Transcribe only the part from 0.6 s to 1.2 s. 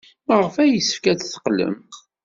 ay yessefk ad